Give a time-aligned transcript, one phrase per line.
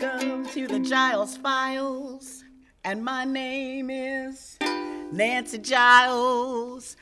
[0.00, 2.42] Welcome to the Giles Files,
[2.84, 4.56] and my name is
[5.12, 6.96] Nancy Giles.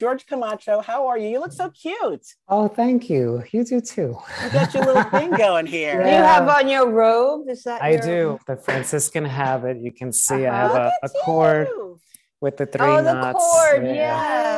[0.00, 1.28] George Camacho, how are you?
[1.28, 2.26] You look so cute.
[2.48, 3.44] Oh, thank you.
[3.52, 4.16] You do too.
[4.44, 6.02] You got your little thing going here.
[6.02, 7.48] Do you have on your robe?
[7.48, 8.00] Is that I your...
[8.00, 8.38] do.
[8.46, 9.78] The Franciscan habit.
[9.80, 10.74] You can see I Uh-huh.
[10.84, 12.00] have a, a cord you.
[12.40, 13.38] with the three Oh, the knots.
[13.38, 13.92] cord, Yeah.
[13.94, 14.49] yes.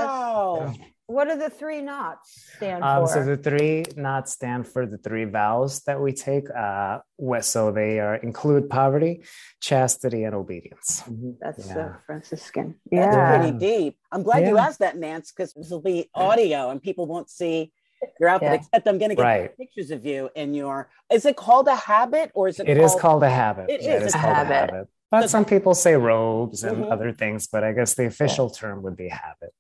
[1.13, 1.17] Wow.
[1.17, 3.13] What do the three knots stand Um, for?
[3.13, 6.47] so the three knots stand for the three vows that we take.
[6.51, 6.99] Uh,
[7.41, 9.23] so they are include poverty,
[9.61, 11.03] chastity, and obedience.
[11.41, 11.79] That's Yeah.
[11.79, 12.81] uh, Franciscan.
[12.91, 13.29] That's Yeah.
[13.39, 13.99] pretty deep.
[14.11, 17.73] I'm glad you asked that, Nance, because this will be audio and people won't see
[18.19, 18.55] your outfit, Yeah.
[18.55, 19.57] except I'm going to get Right.
[19.57, 20.91] pictures of you in your.
[21.11, 22.69] Is it called a habit or is it?
[22.69, 23.71] It is called a habit.
[23.71, 24.89] It Yeah, is a called habit.
[25.11, 26.91] But some people say robes and Mhm.
[26.93, 29.53] other things, but I guess the official term would be habit.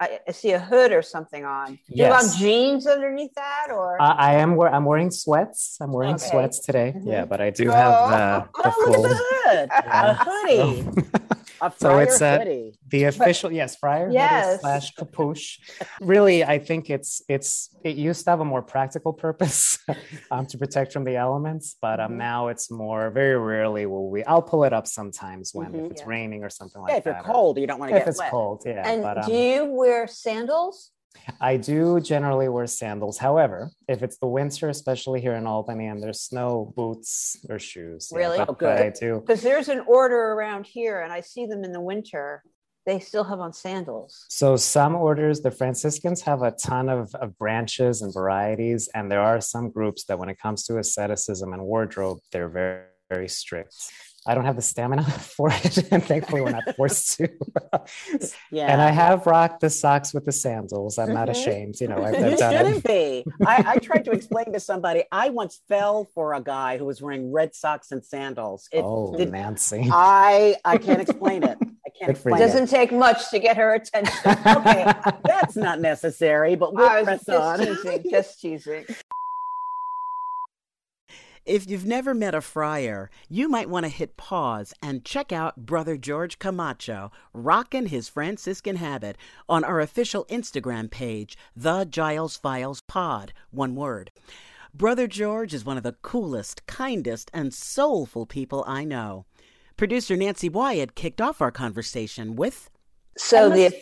[0.00, 1.74] I, I see a hood or something on.
[1.74, 2.36] Do you have Yes.
[2.38, 4.56] jeans underneath that, or I, I am.
[4.56, 5.78] wear- I'm wearing sweats.
[5.80, 6.26] I'm wearing Okay.
[6.28, 6.92] sweats today.
[6.96, 7.06] Mhm.
[7.06, 7.72] Yeah, but I do Oh.
[7.72, 9.06] have the Oh, look full.
[9.06, 9.70] at the hood.
[9.86, 10.84] A hoodie.
[11.76, 12.78] So it's a- hoodie.
[12.88, 14.60] the official yes friar Yes.
[14.60, 15.58] slash capuche
[16.00, 19.78] really i think it's it's it used to have a more practical purpose
[20.30, 22.16] um, to protect from the elements but um Mhm.
[22.30, 25.84] now it's more very rarely will we i'll pull it up sometimes when Mhm.
[25.86, 26.08] if it's Yeah.
[26.16, 28.02] raining or something like Yeah, if you're that or cold, you don't want to get.
[28.02, 28.30] if it's wet.
[28.30, 30.90] cold yeah and but um, do you wear sandals?
[31.40, 36.02] I do generally wear sandals however if it's the winter especially here in albany and
[36.02, 38.38] there's snow boots or shoes Really?
[38.38, 41.64] but, Oh, but i do Because there's an order around here, and I see them
[41.64, 42.42] in the winter.
[42.84, 44.26] They still have on sandals.
[44.28, 49.20] So some orders, the Franciscans have a ton of, of branches and varieties, and there
[49.20, 53.74] are some groups that when it comes to asceticism and wardrobe, they're very, very strict.
[54.26, 55.02] I don't have the stamina
[55.36, 57.28] for it, and thankfully we're not forced to.
[58.50, 58.66] Yeah.
[58.72, 60.98] And I have rocked the socks with the sandals.
[60.98, 61.32] I'm not Mhm.
[61.32, 61.80] ashamed.
[61.80, 63.24] You know, I've, you I've done shouldn't it.
[63.24, 63.24] be.
[63.46, 65.04] I, I tried to explain to somebody.
[65.10, 68.68] I once fell for a guy who was wearing red socks and sandals.
[68.72, 69.88] It Oh, did- Nancy.
[69.90, 71.58] I I can't explain it.
[71.60, 72.42] I can't explain you.
[72.42, 72.46] it.
[72.46, 74.14] Doesn't take much to get her attention.
[74.46, 74.92] Okay,
[75.24, 77.58] that's not necessary, but we'll I was press just on.
[77.58, 78.84] teasing, just teasing.
[81.44, 85.66] If you've never met a friar, you might want to hit pause and check out
[85.66, 92.80] Brother George Camacho rocking his Franciscan habit on our official Instagram page, The Giles Files
[92.82, 94.12] Pod, one word.
[94.72, 99.26] Brother George is one of the coolest, kindest, and soulful people I know.
[99.76, 102.70] Producer Nancy Wyatt kicked off our conversation with
[103.18, 103.74] So the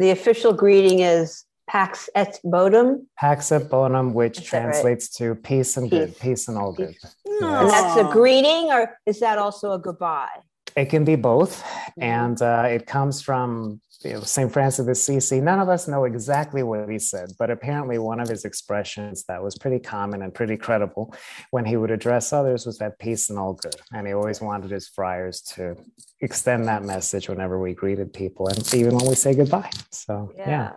[0.00, 4.70] the official greeting is Pax et Bodum, Pax et bonum, which that right?
[4.72, 6.18] translates to peace and good, Peace.
[6.22, 6.94] peace and all good.
[7.24, 10.28] and that's a greeting, or is that also a goodbye?
[10.76, 12.02] It can be both, Mm-hmm.
[12.02, 14.52] and uh, it comes from you know, St.
[14.52, 15.40] Francis of Assisi.
[15.40, 19.42] None of us know exactly what he said, but apparently one of his expressions that
[19.42, 21.14] was pretty common and pretty credible
[21.52, 23.76] when he would address others was that peace and all good.
[23.94, 25.76] And he always wanted his friars to
[26.20, 29.70] extend that message whenever we greeted people, and even when we say goodbye.
[29.92, 30.72] So yeah.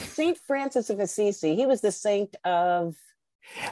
[0.00, 1.54] Saint Francis of Assisi.
[1.54, 2.96] He was the saint of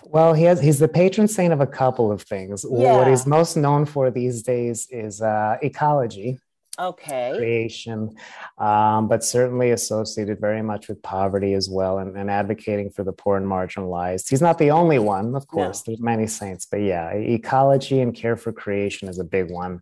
[0.05, 2.65] Well, he has he's the patron saint of a couple of things.
[2.69, 2.97] Yeah.
[2.97, 6.39] What he's most known for these days is uh, ecology.
[6.79, 7.33] okay.
[7.37, 8.15] creation,
[8.59, 13.13] um, but certainly associated very much with poverty as well and, and advocating for the
[13.13, 14.29] poor and marginalized.
[14.29, 18.37] He's not the only one, of course, there's many saints, but yeah, ecology and care
[18.37, 19.81] for creation is a big one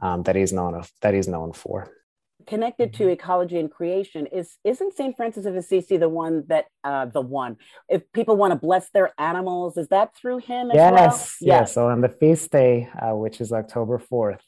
[0.00, 1.90] um, that he's known of, that he's known for.
[2.46, 7.06] Connected to ecology and creation is isn't Saint Francis of Assisi the one that uh,
[7.06, 7.56] the one
[7.88, 10.94] if people want to bless their animals is that through him as well?
[10.94, 11.74] Yes, yes.
[11.74, 14.40] So on the feast day, uh, which is October 4th,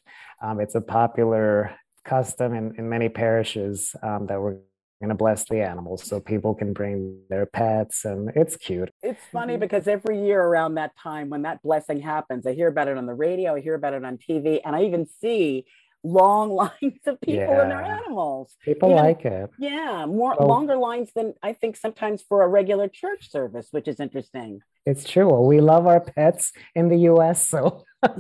[0.43, 1.75] um, it's a popular
[2.05, 4.59] custom in, in many parishes um, that we're
[5.01, 8.91] going to bless the animals so people can bring their pets and it's cute.
[9.03, 9.61] It's funny Mhm.
[9.61, 13.07] because every year around that time when that blessing happens, I hear about it on
[13.07, 15.67] the radio, I hear about it on TV, and I even see
[16.05, 18.55] long lines of people and their animals.
[18.65, 19.51] People Even- like it.
[19.59, 23.99] Yeah, more longer lines than I think sometimes for a regular church service, which is
[23.99, 24.61] interesting.
[24.87, 25.29] It's true.
[25.31, 27.85] Well, we love our pets in the US, so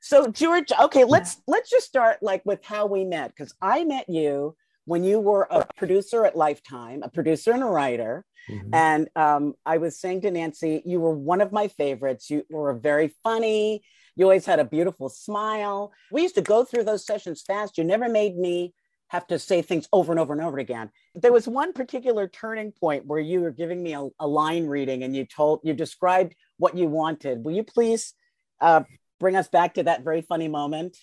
[0.00, 4.08] so George, okay, let's let's just start like with how we met because I met
[4.08, 8.24] you when you were a producer at Lifetime, a producer and a writer.
[8.50, 8.68] Mhm.
[8.74, 12.28] And um, I was saying to Nancy, you were one of my favorites.
[12.28, 13.82] You were very funny.
[14.16, 15.92] You always had a beautiful smile.
[16.10, 17.78] We used to go through those sessions fast.
[17.78, 18.74] You never made me
[19.08, 20.90] have to say things over and over and over again.
[21.14, 25.02] There was one particular turning point where you were giving me a, a line reading
[25.02, 27.44] and you told, you described what you wanted.
[27.44, 28.14] Will you please
[28.60, 28.82] uh,
[29.20, 30.96] bring us back to that very funny moment?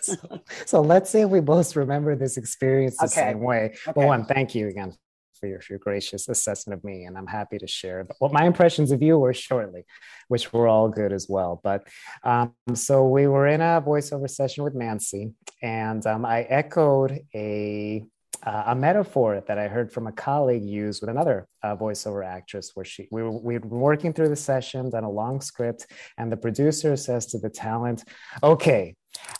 [0.00, 0.16] so,
[0.64, 3.14] so let's say we both remember this experience the Okay.
[3.14, 3.74] same way.
[3.86, 3.92] Okay.
[3.94, 4.96] Well, one, thank you again
[5.44, 7.04] for your, for your gracious assessment of me.
[7.04, 9.84] And I'm happy to share what my impressions of you were shortly,
[10.28, 11.60] which were all good as well.
[11.62, 11.86] But
[12.22, 15.32] um, so we were in a voiceover session with Nancy,
[15.62, 18.04] and um, I echoed a
[18.42, 22.72] uh, a metaphor that I heard from a colleague use with another uh, voiceover actress,
[22.74, 25.86] where she we were, we were working through the session, done a long script,
[26.18, 28.04] and the producer says to the talent,
[28.42, 28.96] "Okay,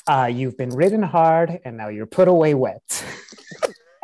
[0.06, 3.04] uh, you've been ridden hard, and now you're put away wet."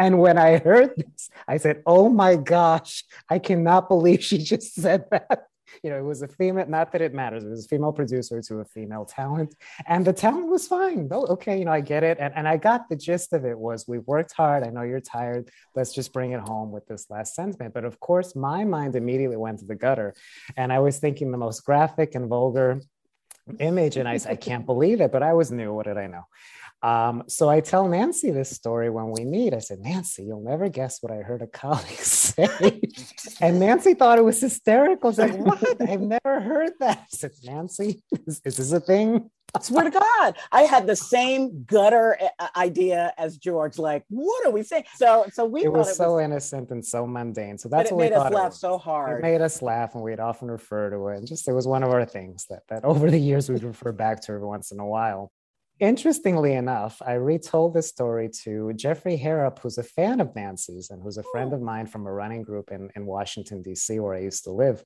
[0.01, 4.75] and when I heard this, I said, "Oh my gosh, I cannot believe she just
[4.83, 5.47] said that."
[5.83, 8.41] you know, it was a female, not that it matters, it was a female producer
[8.43, 9.55] to a female talent.
[9.87, 11.09] And the talent was fine.
[11.11, 12.19] Oh, okay, you know, I get it.
[12.21, 14.67] And, and I got the gist of it was we worked hard.
[14.67, 15.49] I know you're tired.
[15.75, 17.75] Let's just bring it home with this last sentiment.
[17.75, 20.15] But of course, my mind immediately went to the gutter.
[20.57, 22.81] And I was thinking the most graphic and vulgar
[23.59, 23.97] image.
[23.97, 25.73] And I, said, I can't believe it, but I was new.
[25.73, 26.25] What did I know?
[26.83, 29.53] Um, so I tell Nancy this story when we meet.
[29.53, 32.81] I said, Nancy, you'll never guess what I heard a colleague say.
[33.41, 35.11] and Nancy thought it was hysterical.
[35.11, 35.89] She's like, what?
[35.89, 36.99] I've never heard that.
[36.99, 39.31] I said, Nancy, is, is this a thing?
[39.55, 43.79] I swear to God, I had the same gutter uh, idea as George.
[43.79, 44.85] Like, what are we saying?
[44.95, 45.65] So, so we.
[45.65, 47.59] It was it so was, innocent and so mundane.
[47.59, 49.19] So that's what we made us laugh so hard.
[49.19, 51.19] It made us laugh, and we'd often refer to it.
[51.19, 53.91] And just it was one of our things that that over the years we'd refer
[53.93, 55.33] back to every once in a while.
[55.81, 61.03] Interestingly enough, I retold this story to Jeffrey Harrop, who's a fan of Nancy's and
[61.03, 64.21] who's a friend of mine from a running group in, in Washington, D.C., where I
[64.21, 64.85] used to live.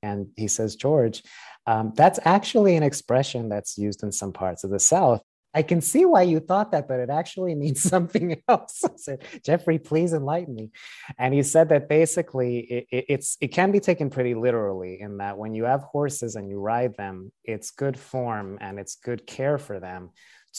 [0.00, 1.24] And he says, George,
[1.66, 5.22] um, that's actually an expression that's used in some parts of the South.
[5.54, 8.82] I can see why you thought that, but it actually means something else.
[8.84, 10.70] I said, Jeffrey, please enlighten me.
[11.18, 15.18] And he said that basically it, it, it's it can be taken pretty literally in
[15.18, 19.26] that when you have horses and you ride them, it's good form and it's good
[19.26, 20.10] care for them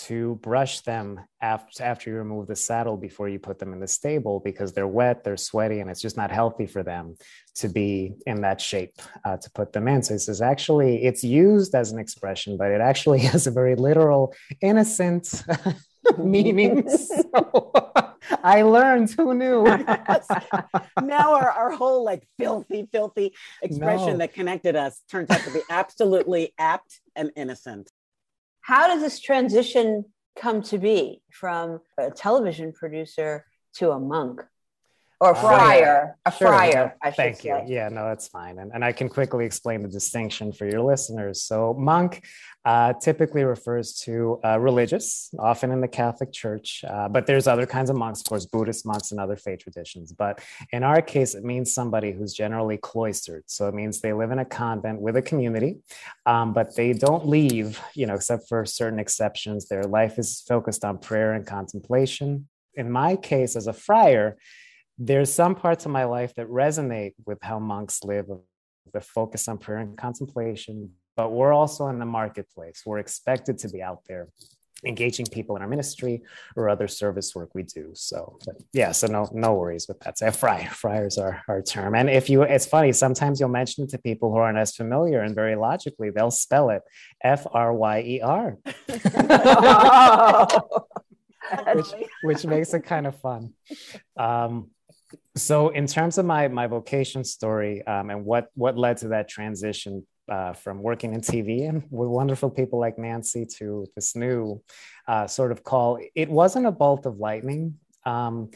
[0.08, 3.88] to brush them after, after you remove the saddle before you put them in the
[3.88, 7.16] stable because they're wet, they're sweaty, and it's just not healthy for them
[7.56, 8.94] to be in that shape
[9.26, 10.02] uh, to put them in.
[10.02, 13.76] So it says actually it's used as an expression, but it actually has a very
[13.76, 15.44] literal, innocent
[16.18, 16.88] meaning.
[17.32, 17.72] So,
[18.44, 19.12] I learned.
[19.12, 19.64] Who knew?
[19.64, 24.18] now our, our whole like filthy, filthy expression no.
[24.18, 27.90] that connected us turns out to be absolutely apt and innocent.
[28.70, 30.06] How does this transition
[30.40, 34.42] come to be from a television producer to a monk?
[35.22, 36.48] Or friar, uh, a sure.
[36.48, 36.96] friar.
[37.02, 37.52] I Thank you.
[37.52, 37.66] Say.
[37.68, 38.58] Yeah, no, that's fine.
[38.60, 41.42] And, and I can quickly explain the distinction for your listeners.
[41.42, 42.24] So, monk
[42.64, 47.66] uh, typically refers to uh, religious, often in the Catholic Church, uh, but there's other
[47.66, 50.12] kinds of monks, of course, Buddhist monks and other faith traditions.
[50.12, 53.44] But in our case, it means somebody who's generally cloistered.
[53.48, 55.80] So it means they live in a convent with a community,
[56.26, 59.68] um, but they don't leave, you know, except for certain exceptions.
[59.68, 62.48] Their life is focused on prayer and contemplation.
[62.76, 64.38] In my case, as a friar,
[65.00, 68.28] there's some parts of my life that resonate with how monks live,
[68.92, 72.84] the focus on prayer and contemplation, but we're also in the marketplace.
[72.86, 74.28] We're expected to be out there
[74.86, 76.22] engaging people in our ministry
[76.56, 77.92] or other service work we do.
[77.94, 78.40] So,
[78.72, 80.18] yeah, so no, no worries with that.
[80.18, 81.96] So friar, friars are our term.
[81.96, 85.22] And if you, it's funny, sometimes you'll mention it to people who aren't as familiar
[85.22, 86.82] and very logically, they'll spell it
[87.24, 88.58] F R Y E R.
[91.74, 91.88] which,
[92.24, 93.54] which makes it kind of fun.
[94.18, 94.70] Um,
[95.36, 99.30] so in terms of my my vocation story um, and what what led to that
[99.30, 104.62] transition uh, from working in TV and with wonderful people like Nancy to this new
[105.08, 107.76] uh, sort of call, it wasn't a bolt of lightning.
[108.06, 108.52] Um,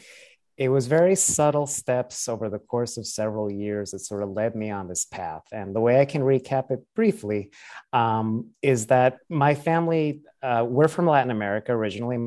[0.56, 4.54] it was very subtle steps over the course of several years that sort of led
[4.54, 5.42] me on this path.
[5.50, 7.50] And the way I can recap it briefly
[7.92, 12.18] um, is that my family, uh, we're from Latin America originally.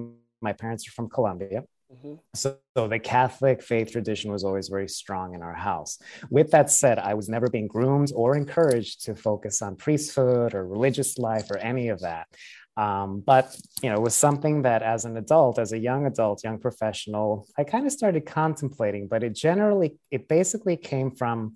[0.42, 1.64] My parents are from Colombia.
[1.94, 2.16] Mm-hmm.
[2.36, 5.98] So, so, the Catholic faith tradition was always very strong in our house.
[6.30, 10.68] With that said, I was never being groomed or encouraged to focus on priesthood or
[10.68, 12.28] religious life or any of that.
[12.76, 16.44] Um, but you know, it was something that as an adult, as a young adult,
[16.44, 19.08] young professional, I kind of started contemplating.
[19.08, 21.56] But it generally, it basically came from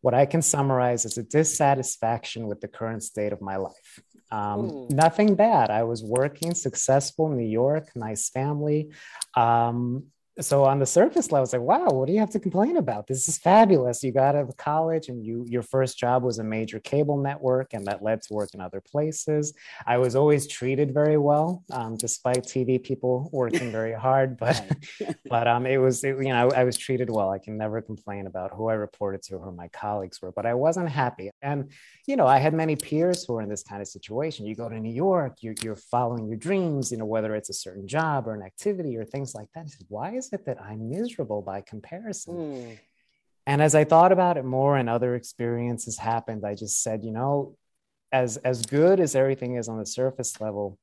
[0.00, 4.00] what I can summarize as a dissatisfaction with the current state of my life.
[4.30, 5.70] Um, nothing bad.
[5.70, 8.92] I was working, successful, in New York, nice family.
[9.36, 10.06] Um,
[10.40, 13.06] so on the surface level, it's like, wow, what do you have to complain about?
[13.06, 14.02] This is fabulous.
[14.02, 17.72] You got out of college and you your first job was a major cable network,
[17.72, 19.54] and that led to work in other places.
[19.86, 24.38] I was always treated very well, um, despite TV people working very hard.
[24.44, 24.62] But
[25.30, 27.30] but um, it was it, you know I, I, was treated well.
[27.30, 30.32] I can never complain about who I reported to, who my colleagues were.
[30.32, 31.70] But I wasn't happy, and
[32.06, 34.44] you know I had many peers who were in this kind of situation.
[34.46, 36.90] You go to New York, you're, you're following your dreams.
[36.90, 39.68] You know whether it's a certain job or an activity or things like that.
[39.88, 42.34] Why is is it that I'm miserable by comparison?
[42.34, 42.78] Mm.
[43.46, 47.12] And as I thought about it more and other experiences happened, I just said, you
[47.12, 47.56] know,
[48.10, 50.78] as as good as everything is on the surface level,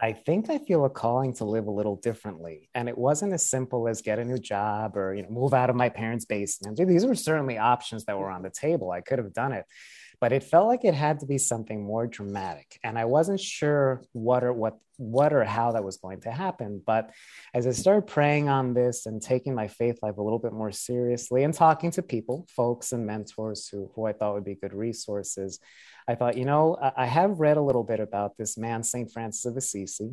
[0.00, 2.68] I think I feel a calling to live a little differently.
[2.74, 5.70] And it wasn't as simple as get a new job or you know move out
[5.70, 6.76] of my parents' basement.
[6.76, 8.90] These were certainly options that were on the table.
[8.90, 9.64] I could have done it.
[10.24, 12.80] But it felt like it had to be something more dramatic.
[12.82, 16.80] And I wasn't sure what or what what or how that was going to happen.
[16.86, 17.10] But
[17.52, 20.72] as I started praying on this and taking my faith life a little bit more
[20.72, 24.72] seriously and talking to people, folks and mentors who, who I thought would be good
[24.72, 25.60] resources,
[26.08, 29.12] I thought, you know, I have read a little bit about this man, St.
[29.12, 30.10] Francis of Assisi.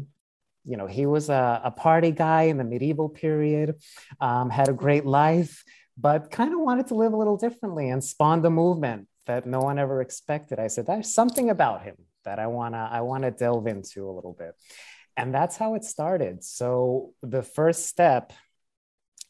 [0.65, 3.75] You know, he was a, a party guy in the medieval period,
[4.20, 5.63] um, had a great life,
[5.98, 9.60] but kind of wanted to live a little differently and spawned a movement that no
[9.60, 10.60] one ever expected.
[10.60, 14.34] I said, there's something about him that I wanna I wanna delve into a little
[14.34, 14.54] bit,
[15.18, 16.44] and that's how it started.
[16.44, 18.34] So the first step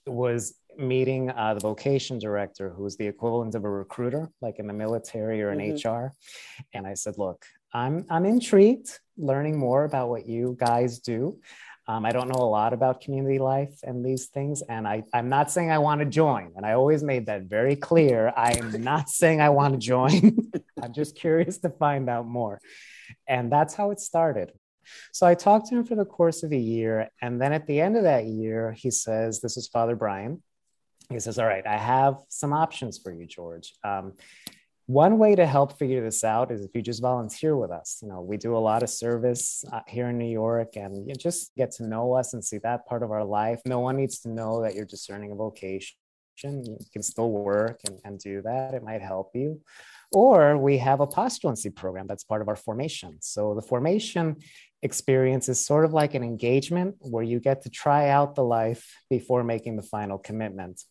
[0.06, 4.68] was meeting uh, the vocation director, who was the equivalent of a recruiter, like in
[4.68, 5.90] the military or in mm-hmm.
[5.90, 6.14] HR.
[6.74, 11.40] And I said, "Look, I'm I'm intrigued, learning more about what you guys do.
[11.92, 15.28] Um, I don't know a lot about community life and these things, and I, I'm
[15.28, 16.54] not saying I want to join.
[16.56, 18.32] And I always made that very clear.
[18.34, 20.38] I am not saying I want to join.
[20.82, 22.62] I'm just curious to find out more.
[23.28, 24.54] And that's how it started.
[25.12, 27.10] So I talked to him for the course of a year.
[27.22, 30.42] And then at the end of that year, he says, This is Father Brian.
[31.10, 33.74] He says, All right, I have some options for you, George.
[33.84, 34.14] Um,
[34.92, 38.00] one way to help figure this out is if you just volunteer with us.
[38.02, 41.16] You know, we do a lot of service uh, here in New York and you
[41.16, 43.62] just get to know us and see that part of our life.
[43.66, 45.96] No one needs to know that you're discerning a vocation.
[46.44, 48.74] You can still work and, and do that.
[48.74, 49.62] It might help you.
[50.12, 53.20] Or we have a postulancy program that's part of our formation.
[53.22, 54.38] So the formation
[54.82, 58.94] experience is sort of like an engagement where you get to try out the life
[59.10, 60.84] before making the final commitment.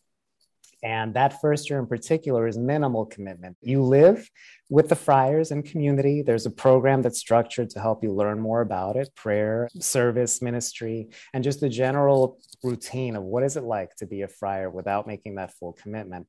[0.83, 3.57] And that first year in particular is minimal commitment.
[3.61, 4.29] You live
[4.69, 6.21] with the friars and community.
[6.21, 11.09] There's a program that's structured to help you learn more about it prayer, service, ministry,
[11.33, 15.07] and just the general routine of what is it like to be a friar without
[15.07, 16.25] making that full commitment.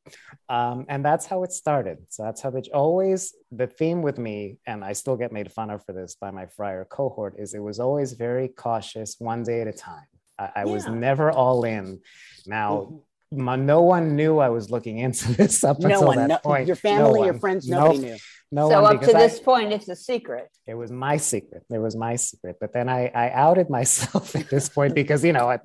[0.49, 1.99] Um, and that's how it started.
[2.11, 5.71] So that's how they always, the theme with me, and I still get made fun
[5.71, 9.62] of for this by my friar cohort, is it was always very cautious, one day
[9.62, 10.06] at a time.
[10.38, 10.73] I, I yeah.
[10.73, 12.00] was never all in.
[12.47, 13.02] Now,
[13.33, 16.39] my, no one knew I was looking into this up no until one, that no,
[16.39, 16.67] point.
[16.67, 18.17] Your family, no your friends, nobody nope, knew.
[18.55, 20.49] No so up to this I, point, it's a secret.
[20.67, 21.65] It was my secret.
[21.71, 22.57] It was my secret.
[22.61, 25.59] But then I, I outed myself at this point because you know I,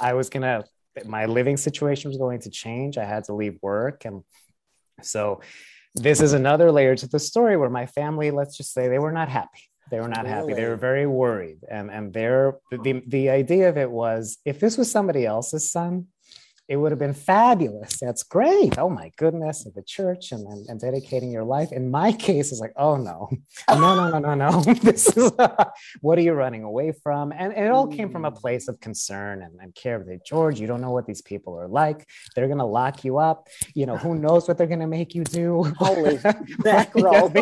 [0.00, 0.64] I was gonna
[1.06, 2.98] my living situation was going to change.
[2.98, 4.22] I had to leave work, and
[5.00, 5.40] so
[5.94, 9.12] this is another layer to the story where my family, let's just say, they were
[9.12, 9.60] not happy.
[9.90, 10.30] They were not really?
[10.30, 10.54] happy.
[10.54, 14.78] They were very worried, and and their the the idea of it was if this
[14.78, 16.06] was somebody else's son,
[16.68, 17.98] it would have been fabulous.
[17.98, 18.78] That's great.
[18.78, 21.72] Oh my goodness, at the church and, and, and, dedicating your life.
[21.72, 23.28] In my case, it's like, oh no,
[23.68, 24.60] no, no, no, no, no.
[24.74, 25.64] this is uh,
[26.00, 27.32] what are you running away from?
[27.32, 28.40] And, and, it all came from a mm.
[28.40, 30.04] place of concern and, and care.
[30.06, 32.08] That George, you don't know what these people are like.
[32.34, 33.48] They're gonna lock you up.
[33.74, 35.64] You know, who knows what they're gonna make you do?
[35.78, 36.18] Holy
[36.64, 37.32] mackerel.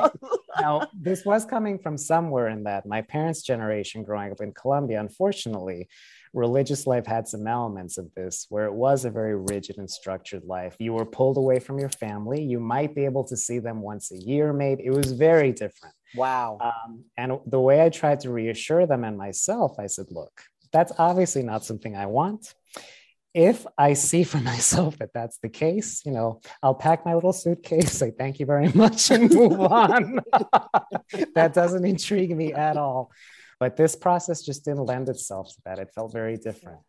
[0.58, 4.98] now, this was coming from somewhere in that my parents' generation growing up in Colombia,
[4.98, 5.88] unfortunately
[6.32, 10.44] religious life had some elements of this where it was a very rigid and structured
[10.44, 10.76] life.
[10.78, 12.42] You were pulled away from your family.
[12.42, 14.84] You might be able to see them once a year, maybe.
[14.84, 15.94] It was very different.
[16.14, 16.58] Wow.
[16.60, 20.92] Um, and the way I tried to reassure them and myself, I said, look, that's
[20.98, 22.54] obviously not something I want.
[23.32, 27.32] If I see for myself that that's the case, you know, I'll pack my little
[27.32, 30.20] suitcase, say thank you very much, and move on.
[31.34, 33.10] that doesn't intrigue me at all.
[33.60, 35.78] But this process just didn't lend itself to that.
[35.78, 36.80] It felt very different.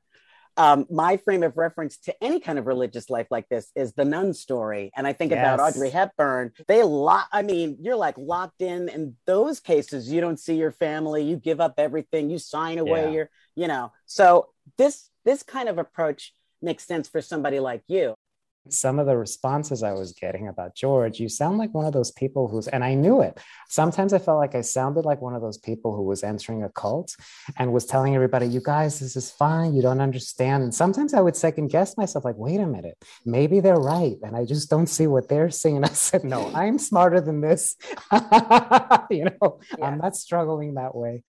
[0.58, 4.04] Um, my frame of reference to any kind of religious life like this is the
[4.04, 4.92] nun story.
[4.96, 5.40] And I think yes.
[5.40, 6.52] about Audrey Hepburn.
[6.68, 8.90] They lock, I mean, you're like locked in.
[8.90, 13.04] In those cases, you don't see your family, you give up everything, you sign away
[13.04, 13.12] yeah.
[13.12, 13.92] your, you know.
[14.06, 18.16] So this this kind of approach makes sense for somebody like you
[18.70, 22.12] some of the responses I was getting about George, you sound like one of those
[22.12, 23.40] people who's, and I knew it.
[23.70, 26.70] Sometimes I felt like I sounded like one of those people who was entering a
[26.70, 27.16] cult
[27.58, 29.74] and was telling everybody, you guys, this is fine.
[29.74, 30.64] You don't understand.
[30.64, 34.18] And sometimes I would second guess myself, like, wait a minute, maybe they're right.
[34.22, 35.84] And I just don't see what they're seeing.
[35.84, 37.76] I said, no, I'm smarter than this.
[39.10, 39.86] you know, yeah.
[39.86, 41.24] I'm not struggling that way.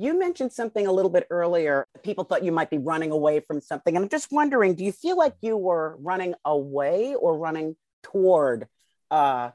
[0.00, 1.88] You mentioned something a little bit earlier.
[2.04, 3.96] People thought you might be running away from something.
[3.96, 7.74] And I'm just wondering do you feel like you were running away or running
[8.04, 8.68] toward
[9.10, 9.50] uh,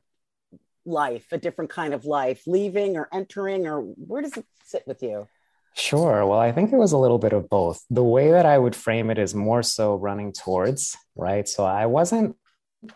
[0.85, 5.01] life, a different kind of life, leaving or entering, or where does it sit with
[5.01, 5.27] you?
[5.75, 6.25] Sure.
[6.25, 7.83] Well, I think it was a little bit of both.
[7.89, 11.47] The way that I would frame it is more so running towards, right?
[11.47, 12.35] So I wasn't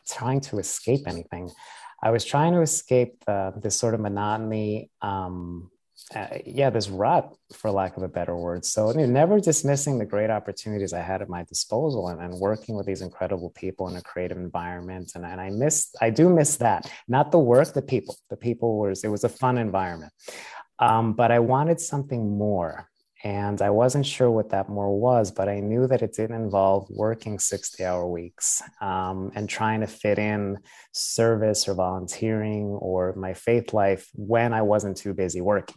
[0.07, 1.49] trying to escape anything.
[2.03, 5.71] I was trying to escape the, this sort of monotony, um,
[6.15, 8.63] uh, yeah, this rut, for lack of a better word.
[8.63, 12.33] So, you know, never dismissing the great opportunities I had at my disposal and, and
[12.39, 15.11] working with these incredible people in a creative environment.
[15.15, 16.89] And, and I miss, I do miss that.
[17.09, 18.15] Not the work, the people.
[18.29, 20.13] The people was, it was a fun environment.
[20.79, 22.89] Um, but I wanted something more.
[23.23, 26.87] And I wasn't sure what that more was, but I knew that it didn't involve
[26.89, 30.59] working 60 hour weeks um, and trying to fit in
[30.93, 35.75] service or volunteering or my faith life when I wasn't too busy working.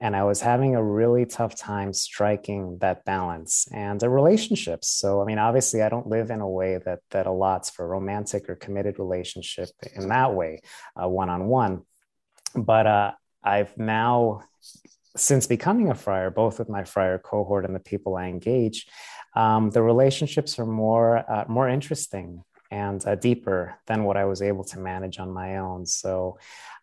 [0.00, 4.88] And I was having a really tough time striking that balance and the relationships.
[4.88, 7.88] So, I mean, obviously, I don't live in a way that that allots for a
[7.88, 10.60] romantic or committed relationship in that way,
[10.96, 11.82] one on one.
[12.54, 14.42] But uh, I've now
[15.16, 18.86] since becoming a friar, both with my friar cohort and the people I engage,
[19.34, 24.40] um, the relationships are more uh, more interesting and uh, deeper than what I was
[24.40, 25.84] able to manage on my own.
[25.84, 26.38] So,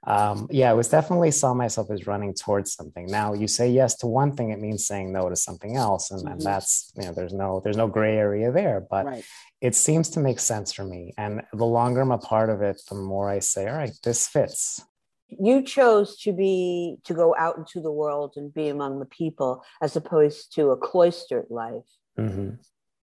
[0.07, 3.05] um, yeah, I was definitely saw myself as running towards something.
[3.07, 6.21] Now, you say yes to one thing, it means saying no to something else, and,
[6.21, 6.33] mm-hmm.
[6.33, 9.05] and that's you know there's no there's no gray area there, but.
[9.05, 9.25] Right.
[9.61, 11.13] It seems to make sense for me.
[11.17, 14.25] And the longer I'm a part of it, the more I say, all right, this
[14.25, 14.81] fits
[15.29, 19.63] you chose to be to go out into the world and be among the people
[19.81, 21.85] as opposed to a cloistered life
[22.17, 22.51] mm-hmm.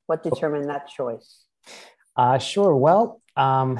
[0.07, 1.43] what determined that choice
[2.17, 3.79] uh, sure well um,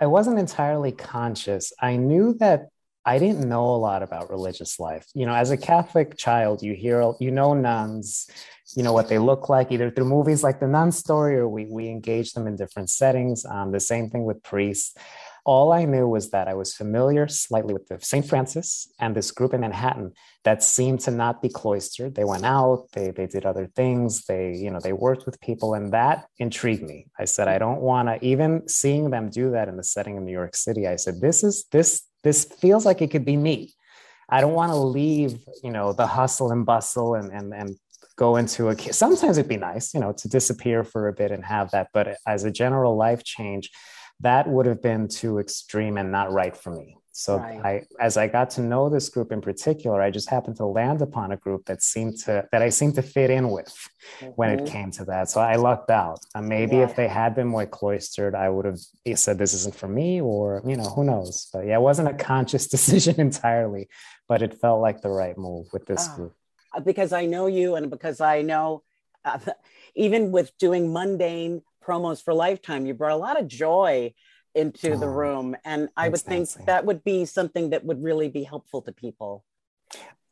[0.00, 1.72] i wasn't entirely conscious.
[1.80, 2.68] I knew that
[3.04, 5.06] i didn't know a lot about religious life.
[5.14, 8.28] You know as a catholic child you hear you know nuns
[8.76, 11.66] you know what they look like either through movies like the nun story or we,
[11.66, 13.44] we engage them in different settings.
[13.44, 14.94] Um, the same thing with priests
[15.44, 18.26] all I knew was that I was familiar slightly with the St.
[18.26, 20.12] Francis and this group in Manhattan
[20.44, 22.14] that seemed to not be cloistered.
[22.14, 25.74] They went out, they, they did other things, they, you know, they worked with people,
[25.74, 27.06] and that intrigued me.
[27.18, 30.24] I said, I don't want to, even seeing them do that in the setting in
[30.24, 33.74] New York City, I said, this is this, this feels like it could be me.
[34.28, 37.76] I don't want to leave, you know, the hustle and bustle and and and
[38.16, 41.44] go into a sometimes it'd be nice you know to disappear for a bit and
[41.44, 43.70] have that but as a general life change
[44.20, 46.98] that would have been too extreme and not right for me.
[47.16, 47.60] So right.
[47.64, 51.00] I, as I got to know this group in particular, I just happened to land
[51.00, 53.68] upon a group that seemed to that I seemed to fit in with
[54.18, 54.26] mm-hmm.
[54.34, 54.66] when it mm-hmm.
[54.66, 55.30] came to that.
[55.30, 56.18] So I lucked out.
[56.34, 56.82] Uh, maybe yeah.
[56.82, 58.80] if they had been more cloistered, I would have
[59.14, 61.48] said this isn't for me, or you know, who knows.
[61.52, 63.88] But yeah, it wasn't a conscious decision entirely,
[64.26, 66.34] but it felt like the right move with this uh, group.
[66.84, 68.82] Because I know you, and because I know,
[69.24, 69.38] uh,
[69.94, 72.86] even with doing mundane promos for Lifetime.
[72.86, 74.14] You brought a lot of joy
[74.54, 75.56] into oh, the room.
[75.64, 79.44] And I would think that would be something that would really be helpful to people.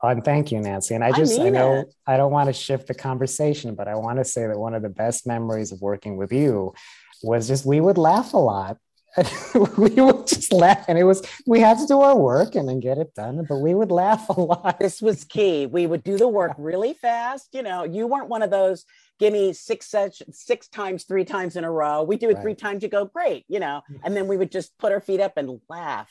[0.02, 0.94] And thank you, Nancy.
[0.94, 1.94] And I just, I, I know it.
[2.06, 4.82] I don't want to shift the conversation, but I want to say that one of
[4.82, 6.74] the best memories of working with you
[7.22, 8.78] was just we would laugh a lot.
[9.76, 12.80] we would just laugh and it was we had to do our work and then
[12.80, 16.16] get it done but we would laugh a lot this was key we would do
[16.16, 18.86] the work really fast you know you weren't one of those
[19.22, 22.02] give me six such six times, three times in a row.
[22.02, 22.42] We do it right.
[22.42, 25.20] three times, you go, great, you know, and then we would just put our feet
[25.20, 26.10] up and laugh.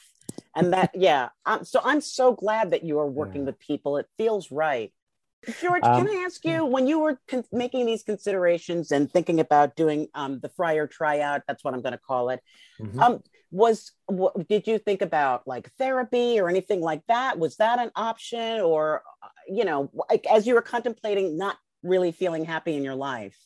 [0.55, 1.29] And that, yeah.
[1.45, 3.47] Um, so I'm so glad that you are working yeah.
[3.47, 3.97] with people.
[3.97, 4.93] It feels right.
[5.59, 9.41] George, um, can I ask you, when you were con- making these considerations and thinking
[9.41, 12.39] about doing um, the Friar tryout, that's what I'm going to call it,
[12.79, 12.99] mm-hmm.
[12.99, 17.37] um, was what, did you think about like therapy or anything like that?
[17.37, 22.11] Was that an option, or uh, you know, like, as you were contemplating not really
[22.11, 23.37] feeling happy in your life?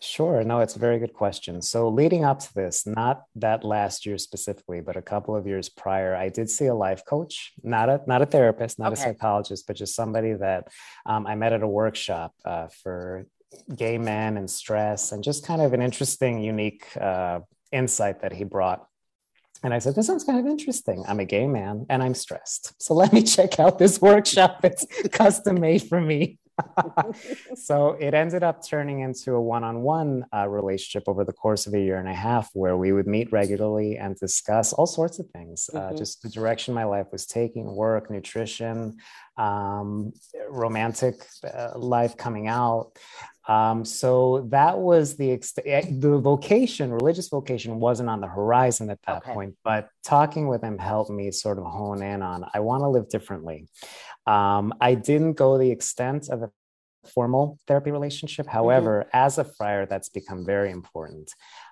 [0.00, 0.44] Sure.
[0.44, 1.60] No, it's a very good question.
[1.60, 5.68] So, leading up to this, not that last year specifically, but a couple of years
[5.68, 9.00] prior, I did see a life coach, not a not a therapist, not okay.
[9.00, 10.68] a psychologist, but just somebody that
[11.06, 13.26] um, I met at a workshop uh, for
[13.74, 17.40] gay men and stress, and just kind of an interesting, unique uh,
[17.72, 18.86] insight that he brought.
[19.62, 21.04] And I said, This sounds kind of interesting.
[21.08, 22.74] I'm a gay man and I'm stressed.
[22.82, 26.38] So let me check out this workshop that's custom made for me.
[27.56, 31.80] so it ended up turning into a one-on-one uh, relationship over the course of a
[31.80, 35.68] year and a half where we would meet regularly and discuss all sorts of things
[35.72, 35.94] uh, mm-hmm.
[35.94, 38.96] uh, just the direction my life was taking work nutrition
[39.36, 40.12] um,
[40.48, 42.92] romantic uh, life coming out
[43.46, 48.90] um, so that was the ex- eh, the vocation religious vocation wasn't on the horizon
[48.90, 49.32] at that okay.
[49.32, 52.88] point but talking with him helped me sort of hone in on i want to
[52.88, 53.66] live differently
[54.26, 56.50] um, I didn't go the extent of a
[57.08, 58.46] formal therapy relationship.
[58.46, 58.54] Mm-hmm.
[58.54, 59.16] However, mm-hmm.
[59.26, 61.30] as a friar, that's become very important.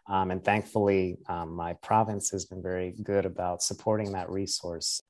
[0.08, 5.00] Um, and thankfully, um, my province has been very good about supporting that resource.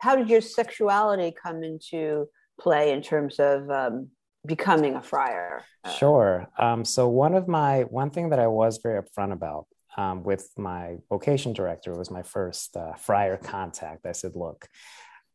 [0.00, 2.26] How did your sexuality come into
[2.60, 4.08] play in terms of um,
[4.44, 5.64] becoming a friar?
[5.98, 6.48] Sure.
[6.58, 10.50] Um, so one of my one thing that I was very upfront about um, with
[10.56, 11.94] my vocation director.
[11.94, 14.06] Was my first uh, friar contact.
[14.06, 14.68] I said, look,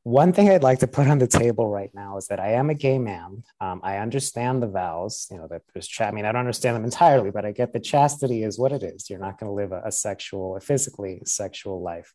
[0.04, 2.70] one thing I'd like to put on the table right now is that I am
[2.70, 3.44] a gay man.
[3.60, 6.76] Um, I understand the vows, you know, that there's, ch- I mean, I don't understand
[6.76, 9.10] them entirely, but I get that chastity is what it is.
[9.10, 12.14] You're not going to live a, a, sexual, a physically sexual life.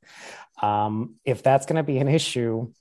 [0.63, 2.73] Um, if that's going to be an issue,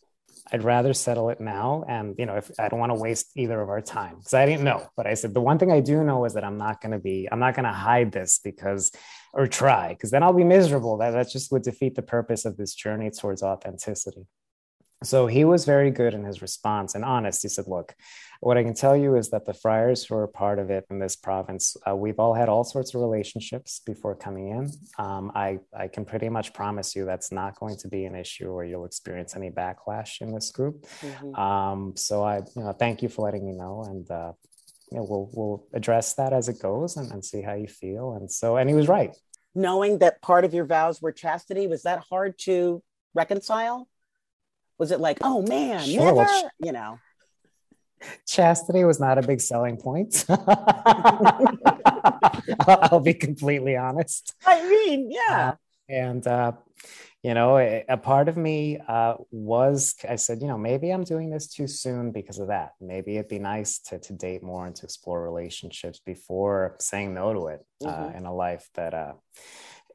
[0.52, 1.84] I'd rather settle it now.
[1.88, 4.46] And, you know, if I don't want to waste either of our time because I
[4.46, 6.82] didn't know, but I said, the one thing I do know is that I'm not
[6.82, 8.92] going to be, I'm not going to hide this because,
[9.34, 10.98] or try, because then I'll be miserable.
[10.98, 14.28] That, that just would defeat the purpose of this journey towards authenticity.
[15.04, 17.42] So he was very good in his response and honest.
[17.42, 17.96] He said, Look,
[18.40, 21.00] what I can tell you is that the friars who are part of it in
[21.00, 24.72] this province, uh, we've all had all sorts of relationships before coming in.
[24.98, 28.50] Um, I, I can pretty much promise you that's not going to be an issue
[28.50, 30.86] or you'll experience any backlash in this group.
[31.02, 31.36] Mm-hmm.
[31.36, 33.86] Um, so I you know, thank you for letting me know.
[33.88, 34.34] And uh,
[34.92, 38.14] you know, we'll, we'll address that as it goes and, and see how you feel.
[38.14, 39.16] And so, and he was right.
[39.56, 43.88] Knowing that part of your vows were chastity, was that hard to reconcile?
[44.78, 47.00] Was it like, oh man, sure, never, well, you know?
[48.28, 50.26] Chastity was not a big selling point.
[52.68, 54.36] I'll be completely honest.
[54.46, 55.54] I mean, yeah.
[55.54, 55.56] Uh,
[55.90, 56.52] and, uh,
[57.22, 61.06] you know, a, a, part of me uh, was, I said, you know, maybe I'm
[61.06, 62.72] doing this too soon because of that.
[62.82, 67.34] Maybe it'd be nice to, to date more and to explore relationships before saying no
[67.34, 68.18] to it uh, mm-hmm.
[68.18, 69.14] in a life that, uh,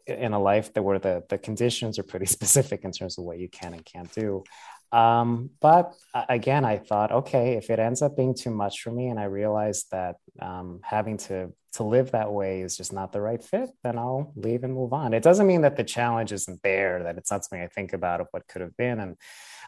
[0.09, 3.39] in a life that where the, the conditions are pretty specific in terms of what
[3.39, 4.45] you can and can't do.
[4.91, 8.91] Um, but uh, again, I thought, okay, if it ends up being too much for
[8.91, 13.13] me, and I realized that um, having to to live that way is just not
[13.13, 15.13] the right fit, then I'll leave and move on.
[15.13, 18.21] It doesn't mean that the challenge isn't there, that it's not something I think about
[18.23, 18.99] of what could have been.
[18.99, 19.17] And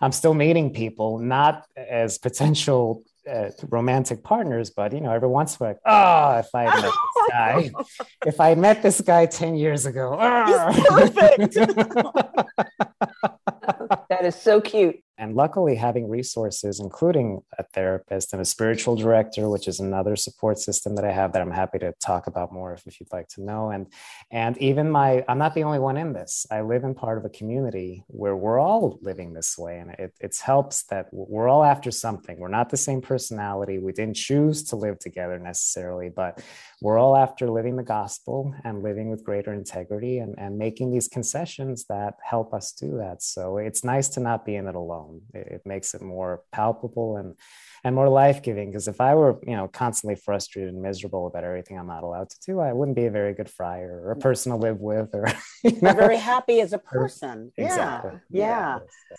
[0.00, 5.59] I'm still meeting people, not as potential uh, romantic partners, but you know, every once
[5.59, 6.94] in a while, oh, if I met this
[7.30, 7.70] guy,
[8.26, 10.85] if I met this guy 10 years ago, oh.
[10.88, 11.54] perfect.
[14.09, 14.96] that is so cute.
[15.20, 20.59] And luckily, having resources, including a therapist and a spiritual director, which is another support
[20.59, 23.28] system that I have that I'm happy to talk about more if, if you'd like
[23.35, 23.70] to know.
[23.70, 23.87] And
[24.30, 26.46] and even my, I'm not the only one in this.
[26.50, 30.14] I live in part of a community where we're all living this way, and it
[30.20, 32.38] it helps that we're all after something.
[32.38, 33.78] We're not the same personality.
[33.78, 36.42] We didn't choose to live together necessarily, but
[36.80, 41.09] we're all after living the gospel and living with greater integrity and, and making these
[41.09, 43.22] concessions that help us do that.
[43.22, 45.10] So it's nice to not be in it alone.
[45.11, 47.35] Um, it, it makes it more palpable and
[47.85, 51.79] and more life-giving because if i were you know constantly frustrated and miserable about everything
[51.79, 54.20] i'm not allowed to do i wouldn't be a very good friar or a mm.
[54.20, 55.27] person to live with or
[55.64, 55.92] you know?
[55.92, 58.12] very happy as a person exactly.
[58.31, 58.79] yeah yeah,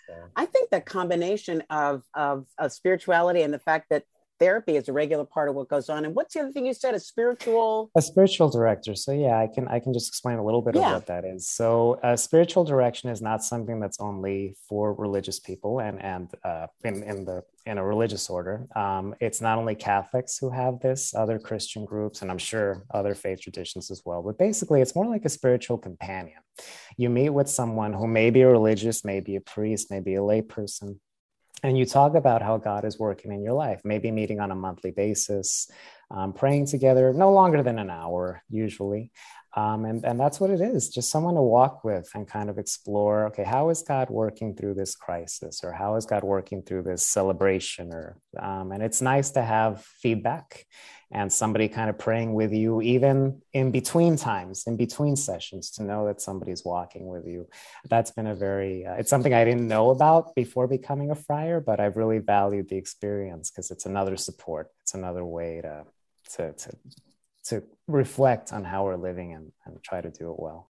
[0.09, 0.25] yeah.
[0.35, 4.03] i think the combination of, of of spirituality and the fact that
[4.41, 6.03] therapy is a regular part of what goes on.
[6.03, 6.95] And what's the other thing you said?
[6.95, 8.95] A spiritual a spiritual director.
[8.95, 10.87] So yeah, I can I can just explain a little bit yeah.
[10.87, 11.47] of what that is.
[11.47, 16.67] So a spiritual direction is not something that's only for religious people and and uh,
[16.83, 18.67] in in the in a religious order.
[18.75, 23.13] Um, it's not only Catholics who have this, other Christian groups, and I'm sure other
[23.13, 24.23] faith traditions as well.
[24.23, 26.39] But basically, it's more like a spiritual companion.
[26.97, 30.97] You meet with someone who may be a religious, maybe a priest, maybe a layperson,
[31.63, 34.55] and you talk about how God is working in your life, maybe meeting on a
[34.55, 35.69] monthly basis,
[36.09, 39.11] um, praying together, no longer than an hour usually.
[39.53, 42.57] Um, and, and that's what it is just someone to walk with and kind of
[42.57, 46.83] explore okay, how is God working through this crisis or how is God working through
[46.83, 47.91] this celebration?
[47.91, 50.65] Or, um, and it's nice to have feedback
[51.11, 55.83] and somebody kind of praying with you, even in between times, in between sessions, to
[55.83, 57.49] know that somebody's walking with you.
[57.89, 61.59] That's been a very, uh, it's something I didn't know about before becoming a friar,
[61.59, 64.69] but I've really valued the experience because it's another support.
[64.83, 65.83] It's another way to,
[66.37, 66.71] to, to,
[67.45, 70.69] to reflect on how we're living and, and try to do it well.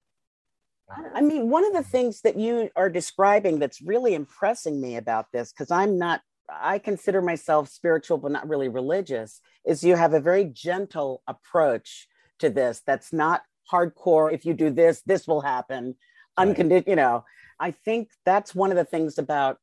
[1.15, 5.27] I mean, one of the things that you are describing that's really impressing me about
[5.33, 10.15] this, because I'm not I consider myself spiritual, but not really religious, is you have
[10.15, 14.33] a very gentle approach to this that's not hardcore.
[14.33, 15.97] If you do this, this will happen.
[16.37, 17.25] Unconditional, you know,
[17.61, 19.59] I think that's one of the things about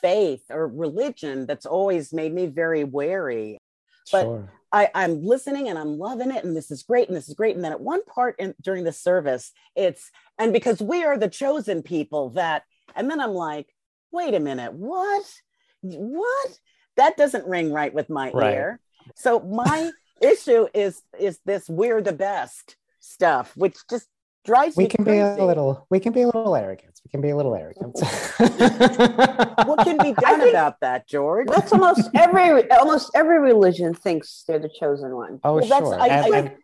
[0.00, 3.58] faith or religion that's always made me very wary.
[4.10, 4.52] But sure.
[4.72, 7.54] I, I'm listening and I'm loving it, and this is great, and this is great.
[7.56, 11.28] And then at one part in, during the service, it's and because we are the
[11.28, 12.62] chosen people that,
[12.96, 13.68] and then I'm like,
[14.10, 15.24] wait a minute, what?
[15.82, 16.58] what?
[16.96, 18.54] That doesn't ring right with my right.
[18.54, 18.80] ear.
[19.16, 24.08] So my issue is is this we're the best stuff, which just
[24.44, 25.36] drives we me can crazy.
[25.36, 27.94] be a little we can be a little arrogant we can be a little arrogant
[29.66, 34.58] what can be done about that george that's almost every almost every religion thinks they're
[34.58, 36.56] the chosen one oh well, sure I, I, and,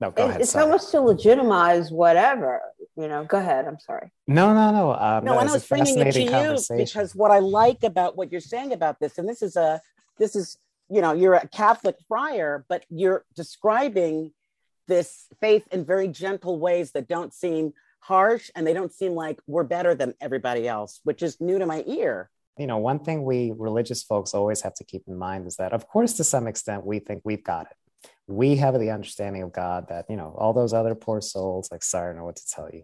[0.00, 0.40] no, go it, ahead.
[0.42, 0.64] It's sorry.
[0.64, 2.60] almost to legitimize whatever.
[2.96, 3.66] You know, go ahead.
[3.66, 4.12] I'm sorry.
[4.26, 4.92] No, no, no.
[4.94, 8.30] Um, no, and I was bringing it to you because what I like about what
[8.30, 9.80] you're saying about this, and this is a,
[10.18, 10.58] this is,
[10.90, 14.32] you know, you're a Catholic friar, but you're describing
[14.86, 19.40] this faith in very gentle ways that don't seem harsh and they don't seem like
[19.46, 22.30] we're better than everybody else, which is new to my ear.
[22.58, 25.72] you know, one thing we religious folks always have to keep in mind is that,
[25.72, 27.76] of course, to some extent, we think we've got it.
[28.28, 31.82] We have the understanding of God that, you know, all those other poor souls, like,
[31.82, 32.82] sorry, I don't know what to tell you.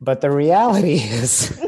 [0.00, 1.60] But the reality is,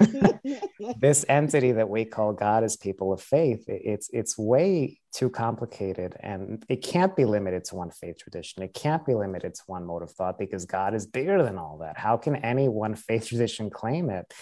[0.99, 6.17] this entity that we call God as people of faith, it's, it's way too complicated
[6.21, 8.63] and it can't be limited to one faith tradition.
[8.63, 11.79] It can't be limited to one mode of thought because God is bigger than all
[11.79, 11.99] that.
[11.99, 14.33] How can any one faith tradition claim it?